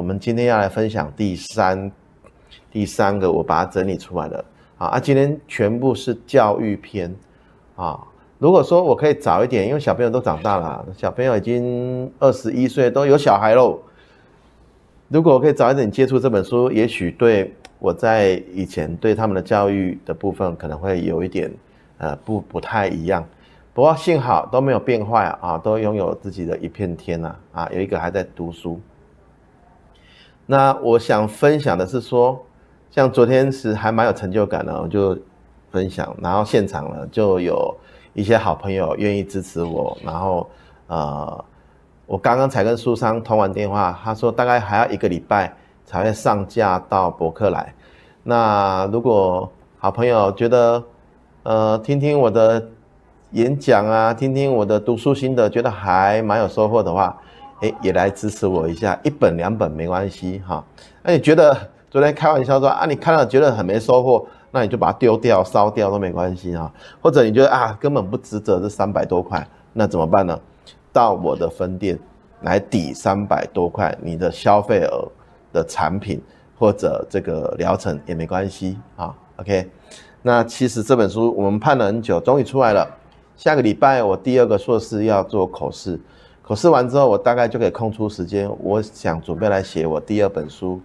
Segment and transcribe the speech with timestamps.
[0.00, 1.92] 我们今天要来分享第三
[2.72, 4.42] 第三个，我把它整理出来了
[4.78, 4.86] 啊。
[4.86, 7.14] 啊今天全部是教育篇
[7.76, 8.00] 啊。
[8.38, 13.78] 如果说我可以早一点，因为小朋友都长大了，小朋友已经二十一岁，都有小孩喽。
[15.08, 21.52] 如果我可以早一点接触这本书，也许对我在以前对他们的教育的部分可能会有一点
[21.98, 23.22] 呃不不太一样。
[23.74, 28.80] 不过幸好都没有变坏啊，都拥有自己的一片天呐啊，有一个还在读书。
[30.50, 32.44] 那我想分享的是说，
[32.90, 35.16] 像昨天是还蛮有成就感的，我就
[35.70, 37.72] 分享，然后现场呢就有。
[38.12, 40.44] 一些好朋友愿意支持我，然后，
[40.88, 41.44] 呃，
[42.06, 45.54] 我刚刚才跟书商通完电话，他说大概还要一个礼拜
[45.86, 47.72] 才会上架到博客来。
[48.24, 49.48] 那如果
[49.78, 50.82] 好朋友觉得，
[51.44, 52.68] 呃，听听我的
[53.30, 57.16] 演讲啊，听听我的读书心得，觉得还蛮有收获的话，
[57.60, 60.64] 诶，也来支持我一下，一本两本没关系哈。
[61.02, 61.56] 那你觉得
[61.90, 64.26] 昨天开玩笑说啊，你看了觉得很没收获？
[64.52, 70.38] 那你就把它丢掉、烧掉都没关系啊，或者你觉得啊根本不值得这三百多块，那怎么办呢？
[70.92, 71.96] 到我的分店
[72.40, 75.06] 来抵三百多块你的消费额
[75.52, 76.20] 的产品
[76.58, 79.14] 或者这个疗程也没关系啊。
[79.36, 79.70] OK，
[80.22, 82.84] 那其实这本书我们盼了很久，终于出来了。
[83.36, 85.98] 下个礼拜我第二个硕士要做口试，
[86.50, 90.80] 口试完之后我大概就可以空出时间，我想准备来写我第二本书，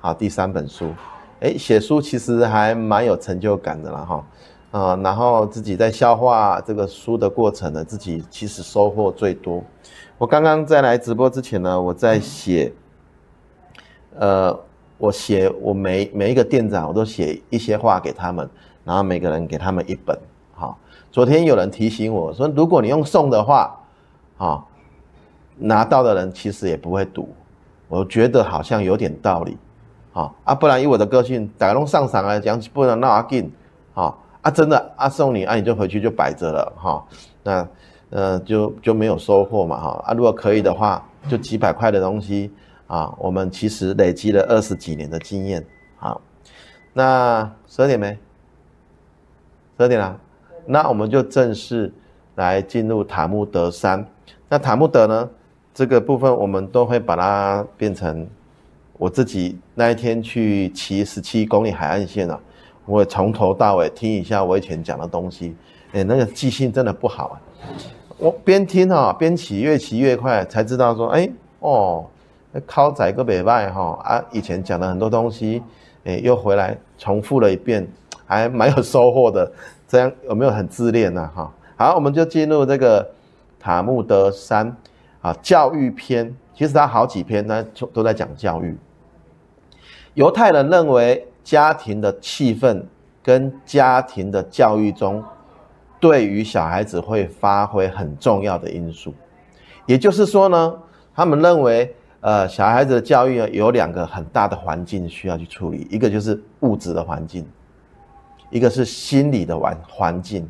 [0.00, 0.94] 好，第三本书。
[1.40, 4.24] 哎，写书其实还蛮有成就感的啦，哈，
[4.70, 9.60] 啊，然后自己在消化这个书的过程呢，自己其实收获最多。
[10.18, 12.72] 我刚刚在来直播之前呢，我在写，
[14.20, 14.56] 呃，
[14.98, 18.48] 我写我每每一个店长，我都写一些话给他们，
[18.84, 20.16] 然后每个人给他们一本，
[20.54, 20.76] 哈。
[21.10, 23.80] 昨天有人提醒我说，如果你用送的话，
[24.36, 24.64] 啊，
[25.58, 27.28] 拿到的人其实也不会赌，
[27.88, 29.56] 我觉得好像有点道理。
[30.14, 30.54] 啊啊！
[30.54, 33.52] 不然以我的个性，打龙上场来讲，不能闹阿进，
[33.94, 34.50] 啊啊！
[34.50, 37.04] 真的啊，送你啊，你就回去就摆着了哈。
[37.44, 37.68] 那
[38.10, 40.04] 呃，就就没有收获嘛哈。
[40.06, 42.50] 啊，如果可以的话，就几百块的东西
[42.88, 45.64] 啊，我们其实累积了二十几年的经验。
[45.98, 46.20] 好，
[46.92, 48.18] 那十二点没？
[49.76, 50.18] 十二点了，
[50.66, 51.92] 那我们就正式
[52.34, 54.04] 来进入塔木德三。
[54.48, 55.30] 那塔木德呢，
[55.78, 58.26] 这个部分我们都会把它变成。
[58.94, 62.36] 我自己那一天去骑十七公里海岸线啊，
[62.84, 65.54] 我从头到尾听一下我以前讲的东西，
[65.92, 67.34] 哎，那个记性真的不好啊。
[68.16, 71.30] 我边听啊边骑，越骑越快，才知道说，哎
[71.60, 72.04] 哦，
[72.66, 75.62] 靠仔个北外哈啊，以前讲的很多东西，
[76.02, 77.86] 哎，又回来重复了一遍，
[78.26, 79.48] 还蛮有收获的。
[79.86, 81.30] 这样有没有很自恋呢？
[81.32, 83.08] 哈，好，我们就进入这个
[83.60, 84.76] 塔木德三
[85.28, 88.76] 啊教育篇，其实他好几篇呢都在讲教育。
[90.14, 92.82] 犹太人认为家庭的气氛
[93.22, 95.22] 跟家庭的教育中，
[96.00, 99.14] 对于小孩子会发挥很重要的因素。
[99.86, 100.74] 也就是说呢，
[101.14, 107.46] 他们认为，呃，小孩子的教育呢有两个很大的环境需要去处理，一个就是物质的环境，
[108.50, 110.48] 一个是心理的环环境。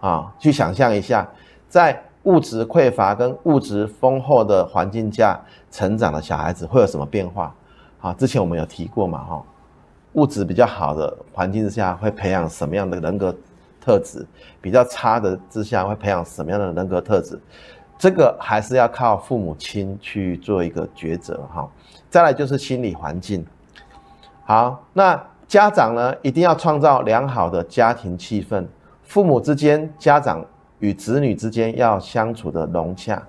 [0.00, 1.28] 啊，去想象一下，
[1.68, 5.40] 在物质匮乏跟物质丰厚的环境下
[5.70, 7.54] 成长的小孩子会有什么变化？
[8.00, 9.42] 啊，之前我们有提过嘛，哈，
[10.14, 13.34] 物质比较好的环境之下会培养什么样的人格
[13.80, 14.26] 特质？
[14.60, 17.40] 比较差的之下会培养什么样的人格特质？
[17.98, 21.68] 这个还是要靠父母亲去做一个抉择，哈。
[22.10, 23.46] 再来就是心理环境。
[24.44, 28.66] 好，那家长呢，一定要创造良好的家庭气氛，
[29.02, 30.44] 父母之间、家长
[30.82, 33.22] 与子女之间要相处的融洽。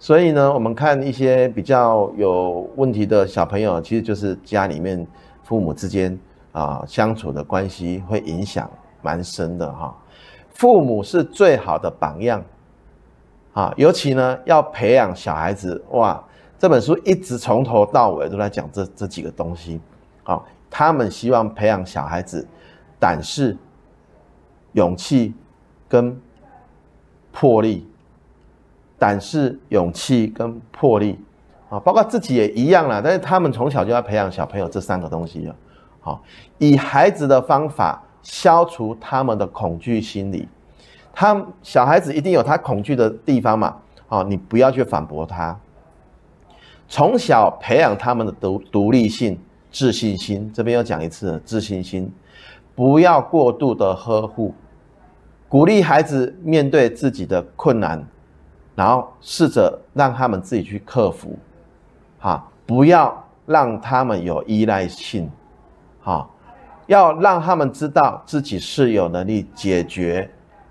[0.00, 5.06] 所以呢，我们看一些比较有问题的小朋友，其实就是家里面
[5.42, 6.18] 父母之间
[6.52, 8.70] 啊相处的关系会影响
[9.00, 9.96] 蛮深的哈。
[10.50, 12.44] 父母是最好的榜样
[13.52, 16.22] 啊，尤其呢要培养小孩子哇。
[16.60, 19.80] 这本书一直从头到尾都在讲这这几个东西
[20.24, 20.42] 啊。
[20.68, 22.44] 他们希望培养小孩子
[22.98, 23.56] 胆识、
[24.72, 25.32] 勇气
[25.88, 26.20] 跟
[27.38, 27.86] 魄力。
[29.00, 31.16] 胆识、勇气跟魄力，
[31.70, 33.00] 啊，包括自己也一样啦。
[33.00, 35.54] 但是他们从小就要培养小朋友这三个东西了，
[36.00, 36.20] 好，
[36.58, 40.48] 以孩子的方法消除他们的恐惧心理。
[41.12, 43.76] 他小孩子一定有他恐惧的地方嘛，
[44.08, 45.56] 啊，你不要去反驳他。
[46.88, 49.38] 从小培养他们的独独立性、
[49.70, 50.50] 自信心。
[50.52, 52.12] 这边又讲一次自信心，
[52.74, 54.52] 不要过度的呵护，
[55.48, 58.06] 鼓励孩子面对自己的困难。
[58.74, 61.36] 然后试着让他们自己去克服，
[62.20, 65.28] 哈，不要让他们有依赖性，
[66.00, 66.30] 哈，
[66.86, 70.30] 要让他们知道自己是有能力解决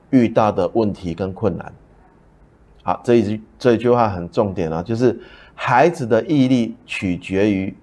[0.09, 1.73] 遇到的问题跟困难。
[2.81, 5.19] 好，这一句这一句话很重点啊，就是
[5.53, 7.75] 孩子的毅力取决于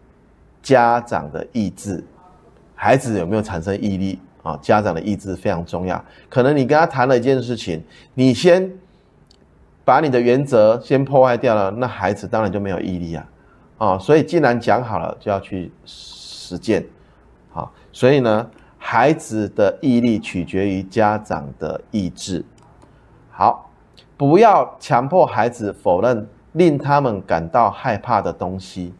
[0.62, 2.02] 家长的意志。
[2.74, 4.56] 孩子有没有产生毅力啊？
[4.62, 6.04] 家长的意志非常重要。
[6.28, 7.82] 可能你跟他谈了一件事情，
[8.14, 8.70] 你先
[9.84, 13.26] 把你的原则先破坏掉了，那孩子当然就没有毅力啊。
[13.78, 16.86] 啊，所以既然讲好了，就要去实践。
[17.50, 18.48] 好，所以呢，
[18.78, 22.44] 孩子的毅力取决于家长的意志。
[23.32, 23.70] 好。
[24.16, 28.94] 不要强迫孩子否认令他们感到害怕的东西。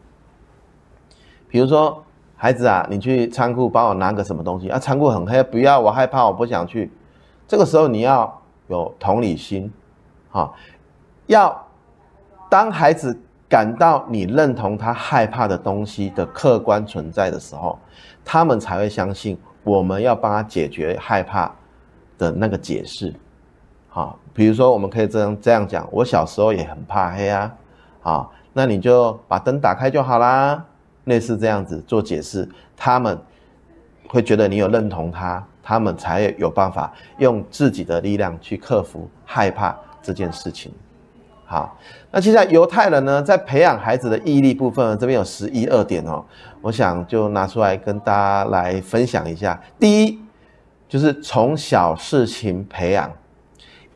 [1.47, 2.03] 比如说，
[2.45, 4.77] 孩子啊，你去仓库帮我拿个什么东西啊？
[4.77, 6.91] 仓库很黑，不要，我害怕，我不想去。
[7.47, 9.73] 这个时候你要有同理心，
[10.29, 10.53] 哈，
[11.25, 11.65] 要
[12.47, 13.19] 当孩子
[13.49, 17.79] 感到你认同他害怕的东西的客观存在的时候，
[18.23, 21.51] 他们才会相信我们要帮他解决害怕
[22.19, 23.11] 的那个解释。
[23.89, 27.51] 好，比如说，我们可以这样这样讲，我小时候也很怕黑啊，
[28.01, 30.63] 好，那你就把灯打开就好啦，
[31.05, 32.47] 类似这样子做解释，
[32.77, 33.17] 他们
[34.07, 40.71] 会觉得你有认同他，他们才有办法用自己的力量去克服害怕这件事情。
[41.47, 41.77] 好，
[42.09, 46.25] 那现在犹太人呢，在培养孩子的毅力部分，这边有十一二点哦，
[46.59, 49.61] 我想就拿出来跟大家来分享一下。
[49.79, 50.19] 第一，
[50.89, 53.11] 就是从小事情培养。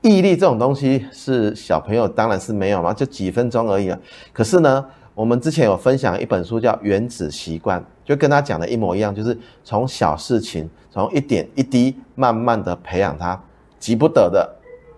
[0.01, 3.99] 毅力这种东西是小朋友当然是没有嘛，就几分钟而已啊。
[4.31, 4.85] 可是呢，
[5.19, 13.37] 我们之前有分享一本书叫《原子习惯》，就跟他讲的一模一样，就是从小事情，从一点一滴，慢慢的培养他，
[13.77, 14.49] 急不得的，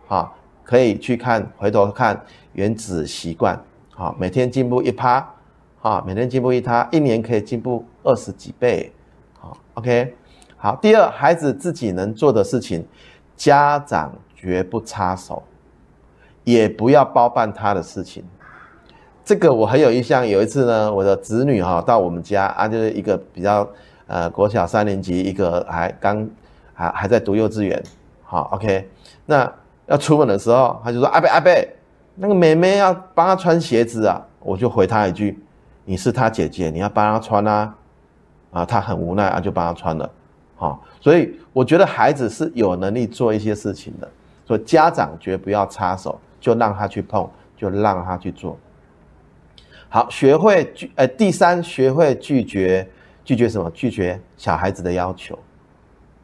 [0.08, 0.32] 啊，
[0.64, 2.16] 可以去看，回头看
[2.54, 3.60] 《原子习惯》，
[4.00, 5.28] 啊，每天进步一趴，
[5.82, 8.94] 啊，每天进步一趴，一年可以进步二十几倍，
[9.40, 10.16] 好，OK，
[10.56, 10.76] 好。
[10.76, 12.86] 第二，孩子自己能做的事情，
[13.36, 14.14] 家长。
[14.36, 15.44] 绝不插手，
[16.44, 18.24] 也不要包办他的事情。
[19.24, 20.28] 这个我很有印象。
[20.28, 23.68] 有一次呢，我的子女哈到我们家啊，就是一个比较
[24.08, 26.28] 呃国小三年级，一个还刚
[26.74, 27.82] 还还在读幼稚园。
[28.24, 28.90] 好，OK，
[29.26, 29.52] 那
[29.88, 31.68] 要出门的时候，他就说：“阿贝阿贝，
[32.16, 35.38] 那个妹妹要帮他穿鞋子啊。”我就回他一句
[35.86, 37.76] ：“你是他姐姐，你要帮他穿啊。”
[38.52, 40.10] 啊，他很无奈啊，就帮他穿了。
[40.58, 44.06] 好，所以我觉得孩子是有能力做一些事情的。
[44.46, 48.58] 说家长绝不要插手，就让他去碰，就让他去做。
[49.94, 52.88] 好，学会拒，呃，第三，学会拒绝，
[53.26, 53.70] 拒绝什么？
[53.72, 55.38] 拒绝小孩子的要求。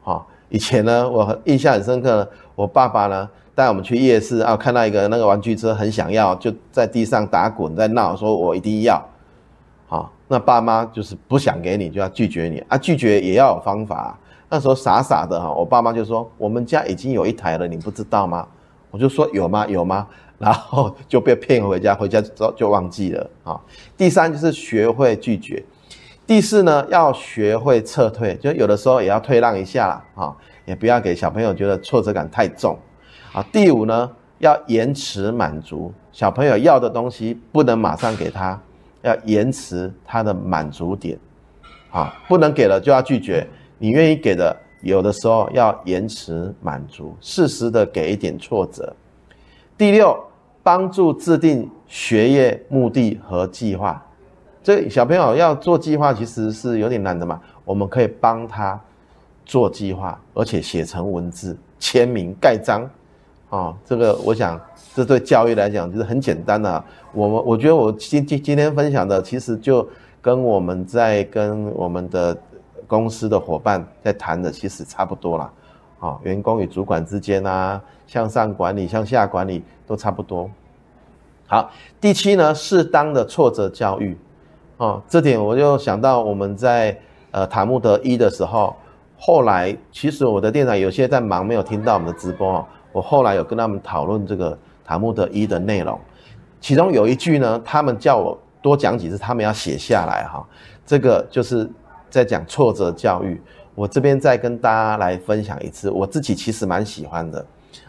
[0.00, 9.06] 好，以前呢，我印象很深刻，我爸爸呢带我们去夜市啊，看到一个那个玩具车很想要，就在地上打滚，在闹，说我一定要。
[9.86, 14.18] 好，那爸妈就是不想给你，就要拒绝你啊，拒绝也要有方法。
[14.48, 18.48] 那时候傻傻的哈，我爸妈就说：“我们家已经有一台了，你不知道吗？”
[18.90, 19.66] 我就说：“有吗？
[19.66, 20.06] 有吗？”
[20.38, 23.60] 然后就被骗回家，回家之后就忘记了啊。
[23.96, 25.60] 第三就是学会拒绝，
[26.24, 30.32] 第四呢要学会撤退，就有的时候也要退让一下啊，
[30.64, 32.78] 也不要给小朋友觉得挫折感太重
[33.32, 33.44] 啊。
[33.50, 34.08] 第五呢
[34.38, 38.62] 要延迟满足，小朋友要的东西不能马上给他，
[39.02, 41.18] 要延迟他的满足点
[41.90, 43.44] 啊，不能给了就要拒绝。
[43.78, 48.94] 你愿意给的，有的时候要延迟满足，适时的给一点挫折。
[49.76, 50.16] 第六，
[50.62, 54.00] 帮助制定学业目的和计划。
[54.62, 57.40] 这小朋友要做计划，其实是有点难的嘛。
[57.64, 58.80] 我们可以帮他
[59.44, 62.82] 做计划，而且写成文字、签名、盖章。
[63.50, 64.60] 啊、哦，这个我想，
[64.94, 66.84] 这对教育来讲就是很简单的。
[67.12, 69.88] 我们我觉得我今今今天分享的，其实就
[70.20, 72.36] 跟我们在跟我们的。
[72.88, 75.52] 公司的伙伴在谈的其实差不多了，
[76.00, 80.50] 啊，员工与主管之间啊，向上管理、向下管理都差不多。
[81.46, 84.16] 好，第七呢，适当的挫折教育，
[84.78, 86.98] 哦，这点我就想到我们在
[87.30, 88.74] 呃塔木德一的时候，
[89.18, 96.00] 后来其实我的店长有些在忙，没有听到我们的直播，我后来有跟他们讨论这个塔木德一的内容，
[96.58, 100.42] 其中有一句呢，他们叫我多讲几次，他们要写下来哈，
[100.86, 101.70] 这个就是。
[102.10, 103.40] 在讲挫折教育，
[103.74, 107.44] 我这边再跟大家来分享一次，我自己其实蛮喜欢的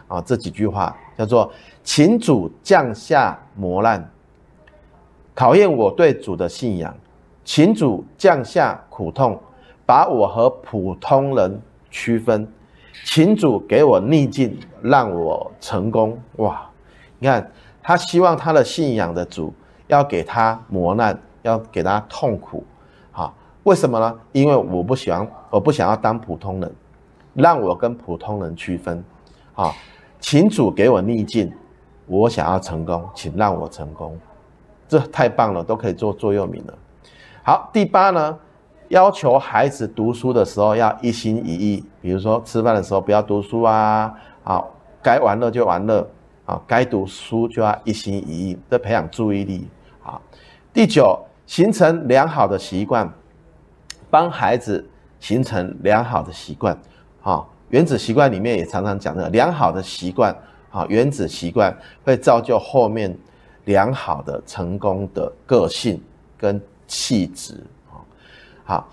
[0.08, 1.50] 啊，这几句话叫做
[1.82, 4.10] “请主降下磨难，
[5.34, 6.92] 考验我对主的信仰；
[7.44, 9.40] 请主降下苦痛，
[9.86, 11.60] 把我和普通人
[11.90, 12.44] 区分；
[13.04, 16.68] 请主给我逆境，让我成功。”哇，
[17.18, 17.50] 你看
[17.82, 19.52] 他希望他的信仰的主
[19.88, 22.64] 要给他磨难，要给他痛苦。
[23.70, 24.18] 为什么呢？
[24.32, 26.72] 因为我不喜欢，我不想要当普通人，
[27.34, 29.00] 让我跟普通人区分。
[29.54, 29.72] 啊，
[30.18, 31.52] 请主给我逆境，
[32.06, 34.18] 我想要成功，请让我成功。
[34.88, 36.74] 这太棒了，都可以做座右铭了。
[37.44, 38.36] 好，第八呢，
[38.88, 44.12] 要求孩子读书的时候要一心一意，比如说吃饭的时候不要读书啊，
[44.42, 44.64] 啊，
[45.00, 46.04] 该玩乐就玩乐。
[46.44, 49.68] 啊，该读书就要一心一意这培养注意力。
[50.02, 50.20] 啊，
[50.72, 53.08] 第九，形成良好的习惯，
[54.10, 54.84] 帮孩子
[55.18, 56.76] 形成良好的习惯。
[57.20, 60.34] 好，原子习惯里面也常常讲的良好的习惯。
[60.68, 63.16] 好，原子习惯会造就后面
[63.64, 66.02] 良好的成功的个性
[66.36, 67.62] 跟气质。
[68.64, 68.88] 好，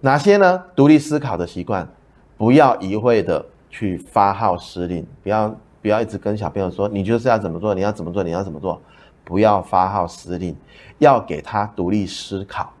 [0.00, 0.62] 哪些呢？
[0.76, 1.88] 独立思考的习惯，
[2.36, 5.54] 不要一味的去发号施令，不要。
[5.82, 8.80] 不要一直跟小朋友说，你就是要怎么做，你要怎么做，你要怎么做，
[9.24, 10.56] 不要发号施令，
[10.98, 12.72] 要给他独立思考。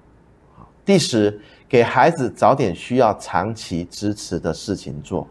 [0.84, 1.40] 第十，
[1.72, 5.26] 给孩子找点需要长期支持的事情做，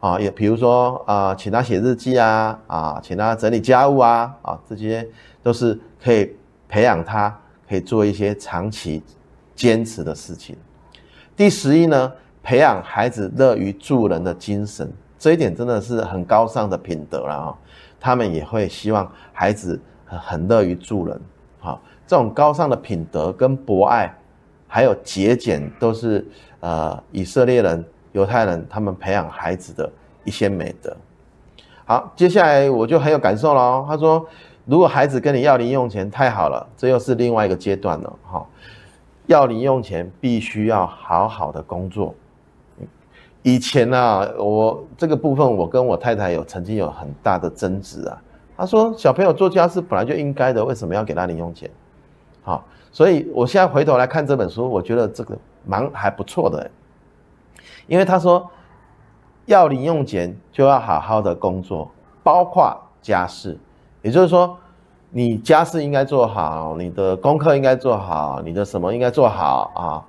[0.00, 5.06] 啊，也比如说啊，请他写日记啊，啊，请他整理家务啊，啊，这些
[5.42, 6.34] 都是可以
[6.70, 7.38] 培养他
[7.68, 9.02] 可以做一些长期
[9.54, 10.56] 坚持的事情。
[11.36, 12.10] 第十一呢，
[12.42, 14.90] 培养孩子乐于助人的精神。
[15.18, 17.54] 这一点真的是很高尚的品德了啊！
[18.00, 21.20] 他们也会希望孩子很乐于助人，
[21.58, 24.14] 好，这种高尚的品德跟博爱，
[24.74, 26.26] 还有节俭，都是
[26.58, 29.88] 呃以色列人、犹太人他们培养孩子的
[30.24, 30.96] 一些美德。
[31.84, 33.84] 好，接下来我就很有感受了。
[33.86, 34.26] 他说，
[34.64, 38.12] 如果孩子跟你要零用钱，太好了，这又是另外一个阶段了。
[38.24, 38.44] 哈，
[39.26, 42.12] 要零用钱必须要好好的工作。
[43.42, 48.20] 以前呢、啊，我这个部分我跟我太太有曾经有很大的争执啊。
[48.56, 51.70] 他说小朋友做家事本来就应该的，为什么要给他零用钱？
[52.42, 55.36] 好，所以我现在回头来看这本书，我觉得这个
[55.66, 56.70] 蛮还不错的。
[57.88, 58.48] 因为他说
[59.46, 61.90] 要零用钱就要好好的工作，
[62.22, 62.72] 包括
[63.02, 63.58] 家事，
[64.00, 64.56] 也就是说
[65.10, 70.06] 你家事应该做好，你的功课应该做好，你的什么应该做好啊。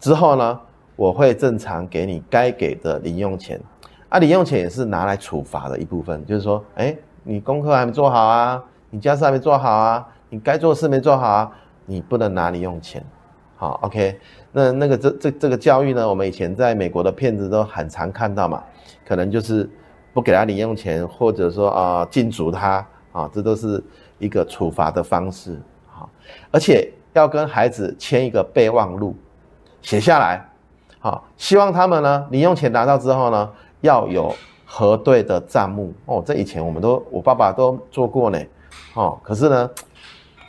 [0.00, 0.60] 之后呢，
[0.96, 3.60] 我会正常给你该给的零用钱，
[4.08, 8.60] 啊，零用钱也是拿来处罚的一部分，就是说，哎，你功课还没做好啊，
[8.90, 11.52] 你家事还没做好啊，你该做事没做好啊，
[11.86, 13.04] 你不能拿零用钱。
[13.56, 14.18] 好，OK，
[14.50, 18.62] 那那个这这这个教育呢，我们以前在美国的片子都很常看到嘛，
[19.06, 19.68] 可能就是
[20.12, 23.82] 不给他零用钱，或者说啊禁足他啊，这都是
[24.18, 25.56] 一个处罚的方式。
[25.86, 26.10] 好，
[26.50, 29.14] 而且要跟孩子签一个备忘录，
[29.80, 30.44] 写下来。
[30.98, 33.50] 好，希望他们呢，零用钱拿到之后呢，
[33.82, 36.22] 要有核对的账目哦。
[36.26, 38.38] 这以前我们都，我爸爸都做过呢，
[38.94, 39.70] 哦，可是呢，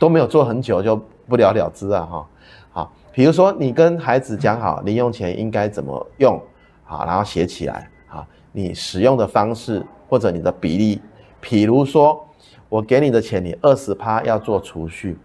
[0.00, 2.26] 都没有做很久就不了了之啊，哈。
[2.72, 6.40] 好，比如说你跟孩子讲好零用钱应该怎么用，
[6.84, 11.00] 好，然后写起来，好，你使用的方式或者你的比例，
[11.40, 12.22] 比如说
[12.68, 15.18] 我给你的钱，你二十趴要做储蓄。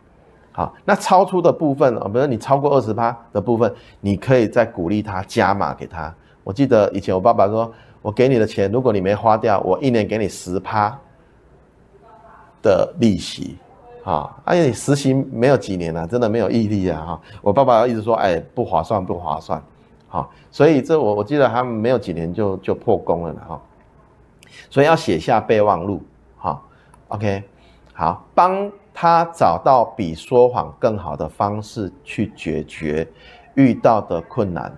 [0.54, 6.14] 好，那超出的部分，比如你超过二十趴的部分，你可以再鼓励他加码给他。
[6.44, 11.00] 我记得以前我爸爸说，我给你的钱，如果你没花掉，我一年给你十趴
[12.62, 13.58] 的利息。
[14.04, 17.02] 啊，而且实习没有几年了，真的没有毅力啊！
[17.02, 19.62] 哈，我爸爸一直说，哎，不划算，不划算。
[20.08, 23.62] 好，所以这我我记得他们没有几年就就破功了哈。
[24.70, 26.02] 所以要写下备忘录。
[26.38, 26.62] 哈
[27.10, 27.44] ，OK，
[27.94, 28.72] 好，帮。
[28.94, 33.08] 他找到比说谎更好的方式去解决
[33.56, 34.78] 遇到的困难，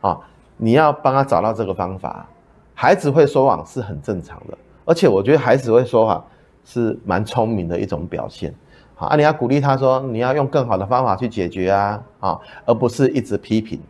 [0.00, 0.18] 啊，
[0.56, 2.26] 你要帮他找到这个方法。
[2.74, 6.22] 孩子会说谎是很正常的，而且我觉得孩子会说谎
[6.68, 8.54] 是蛮聪明的一种表现。
[8.94, 13.80] 好啊，你要鼓励他说，你要用更好的方法去解决啊，啊，而不是一直批评。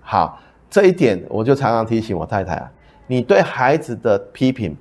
[0.00, 0.40] 好，
[0.70, 2.72] 这一点我就常常提醒我太太啊，
[3.06, 4.74] 你对孩子的批评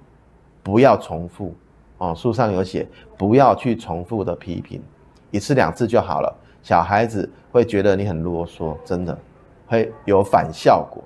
[0.63, 1.53] 不要重复。
[1.97, 4.81] 哦，书上有写，不要去重复的批评，
[5.31, 6.33] 一次两次就好了。
[6.63, 9.17] 小孩子会觉得你很啰嗦，真的
[9.67, 11.03] 会有反效果。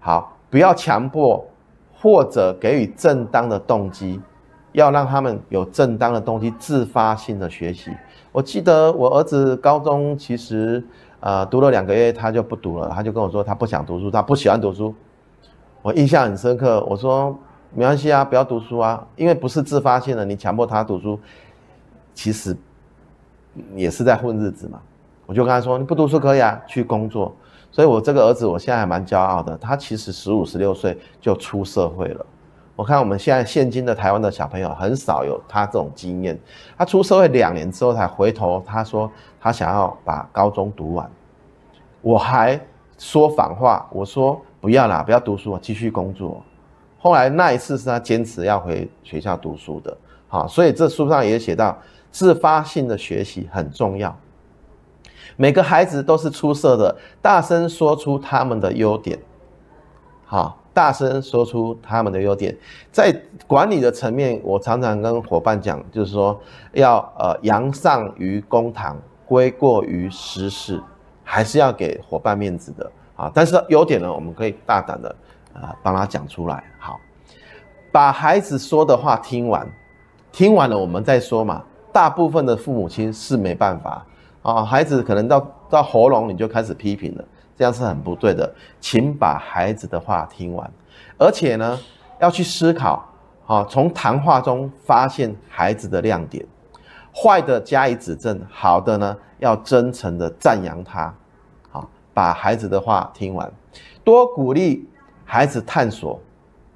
[0.00, 1.46] 好，不要强迫
[1.94, 4.20] 或者给予正当的动机，
[4.74, 7.90] 要让他们有正当的东西，自发性的学习。
[8.30, 10.84] 我记得我儿子高中其实
[11.20, 14.94] 呃读了两个月，他就不读了，他就跟我说他不想读书，他不喜欢读书。
[15.80, 17.34] 我印象很深刻，我说。
[17.76, 21.18] 没关系啊，不要读书啊，因为不是自发性的，你强迫他读书，
[22.14, 22.56] 其实
[23.74, 24.80] 也是在混日子嘛。
[25.26, 27.34] 我就跟他说，你不读书可以啊，去工作。
[27.72, 32.24] 所以我这个儿子，我现在还蛮骄傲的，他其实十五、十六岁就出社会了，
[32.76, 36.36] 我看我们现在现今的台湾的小朋友很少有他这种经验。
[36.76, 41.08] 他出社会两年之后才回头，他说他想要把高中读完。
[42.00, 42.60] 我还
[42.98, 46.42] 说反话，我说不要啦，不要读书，继续工作。
[46.98, 49.96] 后来那一次是他坚持要回学校读书的。
[50.26, 51.78] 好，所以这书上也写到，
[52.10, 54.16] 自发性的学习很重要。
[55.36, 59.16] 每个孩子都是出色的，大声说出他们的优点。
[60.24, 60.58] 好。
[60.74, 62.54] 大声说出他们的优点，
[62.90, 63.14] 在
[63.46, 66.38] 管理的层面，我常常跟伙伴讲，就是说
[66.72, 70.82] 要呃扬上于公堂，归过于私事，
[71.22, 73.30] 还是要给伙伴面子的啊。
[73.32, 75.14] 但是优点呢，我们可以大胆的
[75.54, 76.64] 啊帮他讲出来。
[76.80, 76.98] 好，
[77.92, 79.64] 把孩子说的话听完，
[80.32, 81.62] 听完了我们再说嘛。
[81.92, 84.04] 大部分的父母亲是没办法
[84.42, 87.24] 啊，孩子可能到到喉咙你就开始批评了。
[87.56, 90.68] 这样是很不对的，请把孩子的话听完，
[91.16, 91.78] 而且呢，
[92.20, 93.04] 要去思考，
[93.44, 96.44] 好，从谈话中发现孩子的亮点，
[97.14, 101.14] 坏的加以指正，好的呢，要真诚的赞扬他，
[101.70, 103.52] 好，把孩子的话听完，
[104.02, 104.88] 多鼓励
[105.24, 106.20] 孩子探索，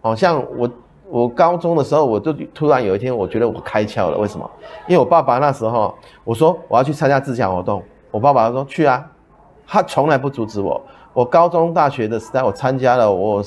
[0.01, 0.71] 好像我
[1.09, 4.49] 我高中的时候，我就突然有一天，我觉得我开窍了，为什么？
[4.87, 5.93] 因为我爸爸那时候，
[6.23, 7.83] 我说我要去参加自强活动，
[8.13, 9.05] 我爸爸说去啊。
[9.69, 10.83] 他从来不阻止我。
[11.13, 13.45] 我高中、大学的时代，我参加了我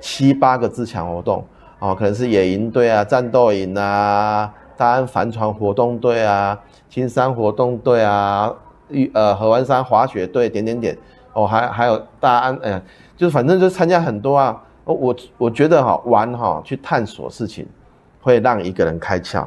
[0.00, 1.44] 七八个自强活动，
[1.78, 6.58] 哦，可能是野营队啊、战斗营啊、大安帆船活动队啊、
[6.90, 8.52] 青山活动队啊、
[8.88, 10.98] 玉呃合欢山滑雪队，点点点，
[11.32, 12.82] 哦，还还有大安，哎呀，
[13.16, 14.60] 就是反正就参加很多啊。
[14.84, 17.64] 我我觉得哈玩哈去探索事情，
[18.20, 19.46] 会让一个人开窍。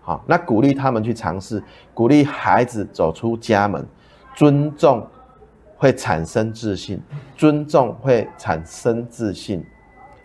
[0.00, 1.62] 好，那鼓励他们去尝试，
[1.94, 3.86] 鼓励孩子走出家门，
[4.34, 5.06] 尊重。
[5.82, 7.02] 会产生自信，
[7.36, 9.66] 尊重会产生自信，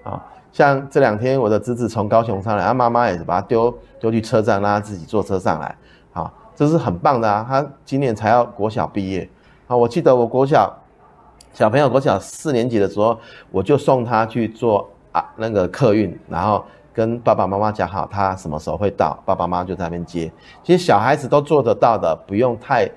[0.03, 5.75] 啊，像这两天我的侄子从高雄上来，他妈妈也是把他丢丢去车站，让他自己坐车上来，
[6.13, 7.43] 啊，这是很棒的啊。
[7.49, 9.27] 他今年才要国小毕业，
[9.65, 10.71] 啊，我记得我国小
[11.53, 13.17] 小朋友国小四年级的时候，
[13.49, 20.31] 我就送他去坐啊那个客运，然后跟爸爸妈妈讲好他什么时候会到，爸爸妈妈就在那边接。
[20.63, 22.87] 其实小孩子都做得到的，不用太。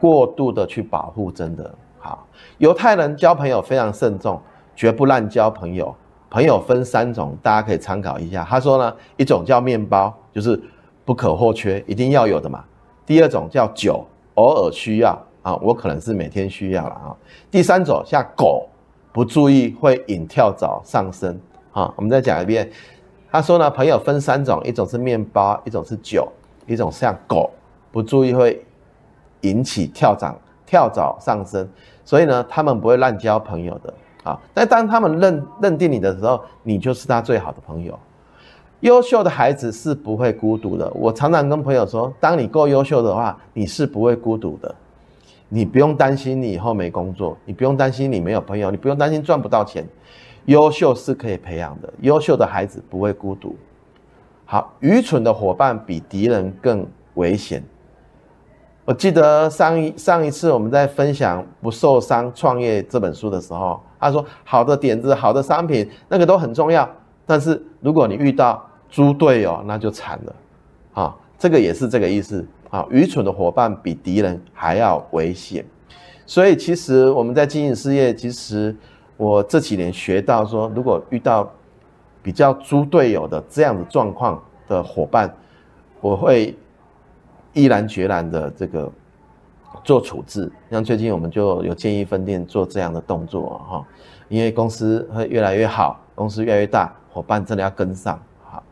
[0.00, 2.26] 过度的去保护真的好。
[2.58, 4.40] 犹太人交朋友非常慎重，
[4.74, 5.94] 绝不滥交朋友。
[6.30, 8.46] 朋友分三种，大家可以参考一下。
[8.48, 10.60] 他说呢，一种叫面包，就是
[11.04, 12.64] 不可或缺，一定要有的嘛。
[13.04, 17.16] 第二种叫酒，偶尔需要啊，我可能是每天需要了啊。
[17.50, 18.68] 第三种像狗，
[19.12, 21.36] 不注意会引跳蚤上身
[21.72, 21.92] 啊。
[21.96, 22.70] 我们再讲一遍，
[23.30, 26.30] 他说呢，朋友分三种，一种是面包，一种是酒，
[26.68, 27.50] 一种像狗，
[27.90, 28.64] 不注意会。
[29.42, 31.68] 引起跳涨跳蚤上身，
[32.04, 34.38] 所以呢，他们不会乱交朋友的啊。
[34.54, 37.98] 但当他们认认定你的时候，你就是他最好的朋友。
[38.80, 40.90] 优秀的孩子是不会孤独的。
[40.94, 44.74] 我常常跟朋友说，当你够优秀的话，你是不会孤独的。
[45.50, 49.84] 你不用担心你以后没工作，你不用担心你没有朋友，你不用担心赚不到钱。
[50.46, 53.54] 优秀是可以培养的，优秀的孩子不会孤独。
[54.46, 57.62] 好，愚蠢的伙伴比敌人更危险。
[58.90, 66.90] 我记得上一上一次我们在分享《不受伤创业》这本书的时候，他说好的点子、好的商品，那个都很重要。
[67.24, 70.34] 但是如果你遇到猪队友，那就惨了。
[70.94, 72.44] 啊，这个也是这个意思。
[72.68, 75.64] 啊，愚蠢的伙伴比敌人还要危险。
[76.26, 78.74] 所以其实我们在经营事业，其实
[79.16, 81.48] 我这几年学到说，如果遇到
[82.24, 85.32] 比较猪队友的这样的状况的伙伴，
[86.00, 86.58] 我会。
[87.52, 88.90] 毅然决然的这个
[89.82, 93.86] 做处置，像最近我们就有建议分店做这样的动作哈，
[94.28, 98.62] 因为公司会越来越好，公司越来越大，伙伴真的要跟上哈。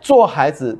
[0.00, 0.76] 做孩子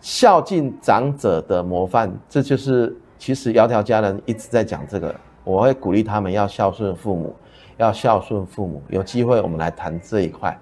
[0.00, 7.34] 孝敬长者的模范，这就是其实窈窕佳人一直在讲这个，我会鼓励他们要孝顺父母，
[7.76, 8.82] 要孝顺父母。
[8.88, 10.58] 有机会我们来谈这一块，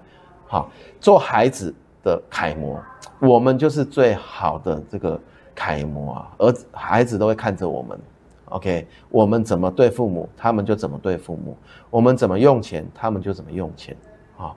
[0.47, 2.77] 好，做孩子的楷模，
[3.19, 5.19] 我们就是最好的这个。
[5.55, 7.99] 楷模啊，儿子孩子都会看着我们
[8.45, 11.55] ，OK，我们怎么对父母，他们就怎么对父母；
[11.89, 13.95] 我们怎么用钱，他们就怎么用钱。
[14.37, 14.53] 啊，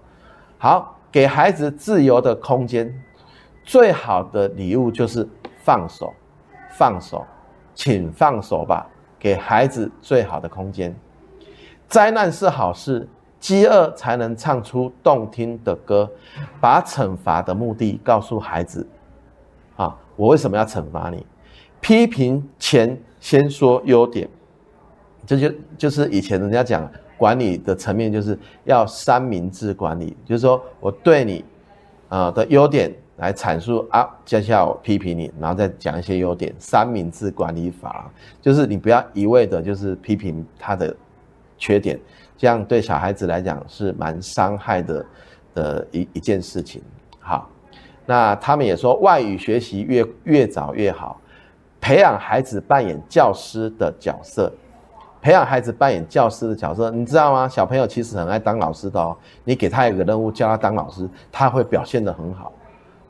[0.58, 2.92] 好，给孩子自由的空间，
[3.64, 5.28] 最好的礼物就是
[5.58, 6.12] 放手，
[6.70, 7.24] 放手，
[7.74, 8.86] 请放手吧，
[9.18, 10.94] 给孩子最好的空间。
[11.88, 16.10] 灾难是好事，饥饿才能唱出动听的歌。
[16.60, 18.86] 把惩罚的目的告诉孩子，
[19.76, 19.96] 啊。
[20.16, 21.24] 我为什么要惩罚你？
[21.80, 24.28] 批评前先说优点，
[25.26, 31.44] 这就就是以前人家讲管理的层面，就是要三明治管理，就是说我对你
[32.08, 36.52] 呃的优点来阐述啊，接下来我批评你，然后再讲一些优点。
[36.58, 38.10] 三明治管理法
[38.40, 40.96] 就是你不要一味的就是批评他的
[41.58, 42.00] 缺点，
[42.36, 45.06] 这样对小孩子来讲是蛮伤害的
[45.54, 46.82] 的一一件事情。
[47.20, 47.48] 好，
[48.06, 51.20] 那他们也说外语学习越越早越好，
[51.80, 54.50] 培养孩子扮演教师的角色。
[55.20, 57.48] 培养孩子扮演教师的角色，你知道吗？
[57.48, 59.16] 小朋友其实很爱当老师的哦。
[59.42, 62.52] 你给他一个任务，叫他当老师，他会表现得很好，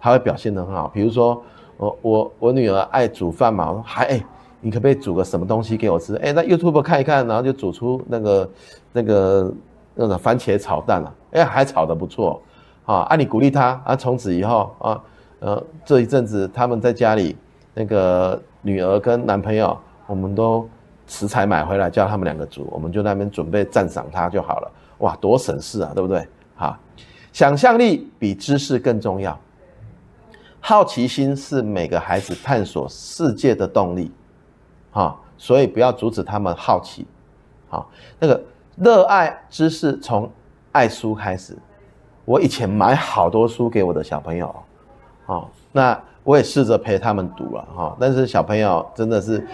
[0.00, 0.88] 他会表现得很好。
[0.88, 1.42] 比如说，
[1.76, 4.24] 我我我女儿爱煮饭嘛，我说还哎，
[4.62, 6.16] 你可不可以煮个什么东西给我吃？
[6.16, 8.50] 哎，那 YouTube 看一看，然后就煮出那个
[8.92, 9.54] 那个
[9.94, 12.40] 那个番茄炒蛋了，哎，还炒得不错
[12.86, 12.94] 啊。
[13.10, 15.02] 啊，你鼓励他啊，从此以后啊，
[15.40, 17.36] 呃，这一阵子他们在家里，
[17.74, 20.66] 那个女儿跟男朋友，我们都。
[21.08, 24.72] 食材买回来叫他们两个煮，我们就那边准备赞赏他就好了。
[24.98, 26.26] 哇，多省事啊，对不对？
[26.56, 26.76] 哈，
[27.32, 29.38] 想象力比知识更重要。
[30.58, 34.10] 好奇心是每个孩子探索世界的动力，
[34.90, 37.06] 哈，所以不要阻止他们好奇。
[37.68, 38.42] 好，那个
[38.74, 40.28] 热爱知识从
[40.72, 41.56] 爱书开始。
[42.26, 44.54] 我以前买好多书给我的小朋友，
[45.24, 49.46] 哦，那我也试着陪他们读了哈，但是小朋友真的是。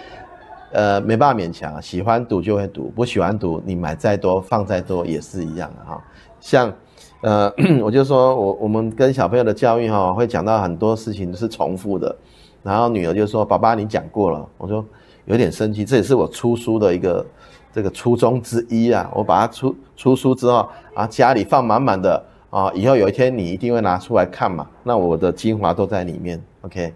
[0.74, 6.02] 呃，没办法勉强，喜欢读就会读，不喜欢读，你买再多放再多也是一样的哈。
[6.40, 6.72] 像，
[7.20, 7.52] 呃，
[7.84, 12.16] 我就说我我们跟小朋友的教育哈，会讲到很多事情是重复的，
[12.62, 14.82] 然后女儿就说：“爸爸，你讲过了。”我说
[15.26, 17.26] 有点生气，这也是我出书的一个
[17.70, 19.10] 这个初衷之一啊。
[19.14, 24.68] 我把它出出书之后啊，家里放满满的啊，以后有一天你一定会拿出来看嘛。
[24.82, 26.92] 那我的精华都在里面，OK。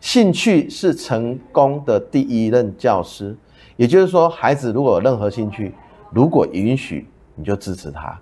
[0.00, 3.36] 兴趣是成功的第一任教师，
[3.76, 5.74] 也就是说，孩子如果有任何兴趣，
[6.10, 8.16] 如果允许，你就支持他，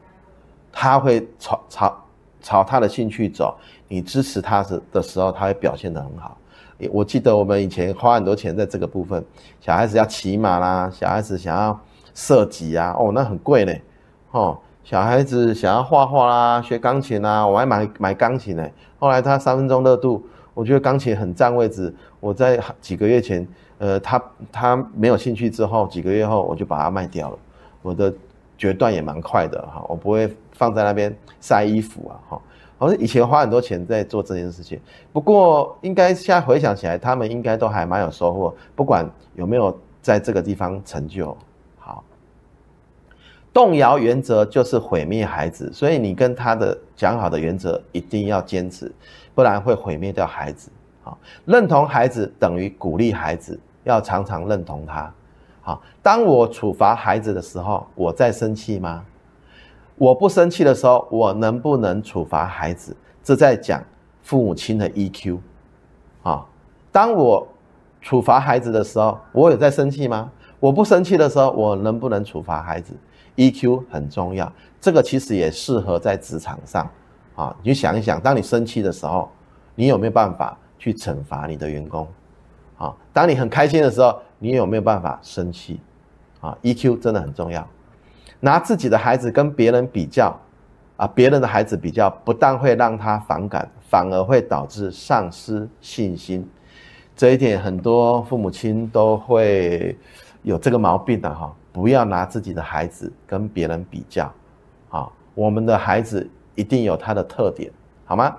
[0.73, 2.05] 他会朝朝
[2.41, 3.55] 朝他的兴趣走。
[3.87, 6.39] 你支持他时的时候，他会表现得很好。
[6.91, 9.23] 我记得我们以前花很多钱在这个部分，
[9.61, 11.79] 小孩子要骑马啦，小孩子想要
[12.15, 13.73] 射击啊，哦，那很贵呢，
[14.31, 18.69] 哦，小孩子想要画画啦，学钢琴啊，我还买买钢琴呢。
[18.99, 20.25] 后来他三分钟热度。
[20.55, 21.95] 我觉得钢琴很占位置。
[22.21, 27.39] 我在几个月前，呃，他他没有兴趣之后，几个月后我就把它卖掉了。
[27.81, 28.13] 我的
[28.59, 32.43] 决断也蛮快的哈，我不会放在那边晒衣服啊哈。
[32.77, 34.79] 好像以前花很多钱在做这件事情，
[35.11, 41.35] 不过应该现在回想起来，他们应该都还蛮有收获，不管有没有在这个地方成就。
[43.53, 48.91] 动摇原则就是毁灭孩子，所以你跟他的讲好的原则一定要坚持。
[49.35, 50.71] 不然会毁灭掉孩子。
[51.03, 55.13] 好，认同孩子等于鼓励孩子，要常常认同他。
[55.63, 59.05] 好，当我处罚孩子的时候，我在生气吗？
[59.97, 62.95] 我不生气的时候，我能不能处罚孩子？
[63.25, 63.83] 这在讲
[64.23, 65.39] 父母亲的 EQ。
[66.23, 66.45] 啊，
[66.91, 67.49] 当我
[68.01, 70.31] 处罚孩子的时候，我有在生气吗？
[70.61, 72.93] 我不生气的时候，我能不能处罚孩子
[73.37, 76.91] ？EQ 很重要，这个其实也适合在职场上。
[77.35, 79.31] 啊，你想一想，当你生气的时候，
[79.75, 82.07] 你有没有办法去惩罚你的员工？
[82.77, 85.81] 啊，当你很开心的时候，你有没有办法生气？
[86.41, 87.67] 啊，EQ 真的很重要。
[88.41, 90.37] 拿自己的孩子跟别人比较，
[90.97, 96.47] 啊，别人的孩子比较，不但会让他反感，反而会导致丧失信心。
[97.15, 99.97] 这一点很多父母亲都会
[100.43, 104.33] 有这个毛病的哈，不要拿自己的孩子跟别人比较。
[104.91, 106.31] 啊，我们的孩子。
[106.55, 107.73] 一定有他的特点，
[108.05, 108.37] 好吗？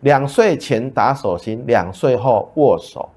[0.00, 3.08] 两岁前打手心，两岁后握手，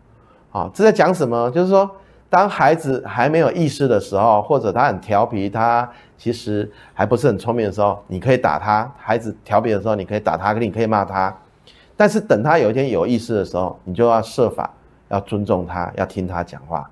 [0.51, 1.49] 啊，这在讲什么？
[1.49, 1.89] 就是说，
[2.29, 5.89] 当孩子还没有意识的时候，或者他很调皮，他
[6.19, 8.93] 其实还不是很聪明的时候，你可以打他。
[8.95, 11.35] 孩子调皮的时候，你可以打他，你可以骂他。
[11.95, 14.71] 但是等他有一天有意识的时候，你就要设法
[15.09, 16.87] 要尊重他，要听他讲话，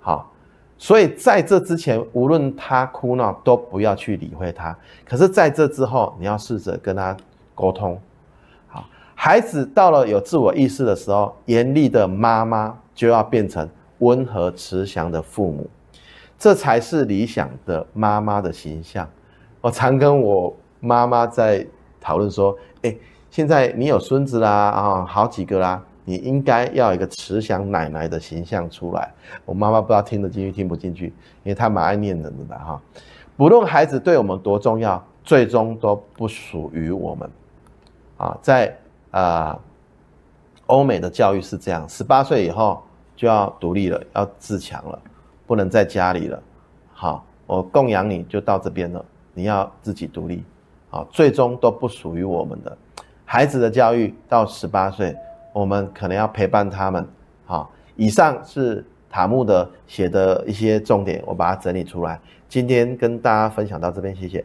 [0.00, 0.31] 好。
[0.82, 4.76] 所以在这之前，无论他哭闹，都不要去理会他。
[5.04, 7.16] 可是，在这之后，你要试着跟他
[7.54, 7.96] 沟通。
[8.66, 13.68] 好，孩子到了有自我意识的时候，严厉的妈妈就要变成
[13.98, 15.70] 温和慈祥的父母，
[16.36, 19.08] 这才是理想的妈妈的形象。
[19.60, 21.64] 我常跟我妈妈在
[22.00, 22.98] 讨论说：“诶，
[23.30, 29.12] 现在你有孙子啦，啊，好几个啦。”你应该要一个慈祥奶奶的形象出来。
[29.44, 31.06] 我妈妈不知道听得进去听不进去，
[31.44, 32.80] 因为她蛮爱念人的哈。
[33.36, 37.30] 不论孩子对我们多重要，最终都不属于我们。
[38.18, 38.76] 啊，在
[39.10, 39.58] 啊
[40.66, 42.82] 欧美的教育是这样，十八岁以后
[43.16, 44.98] 就要独立了，要自强了，
[45.46, 46.42] 不能在家里了。
[46.92, 50.44] 好，我供养你就到这边了，你要自己独立。
[50.90, 52.76] 啊，最终都不属于我们的。
[53.24, 55.16] 孩子的教育到十八岁，
[55.52, 57.06] 我们可能要陪伴他们。
[57.44, 64.44] 好，以上是塔木的写的一些重点，我把它整理出来，今天跟大家分享到这边，谢谢。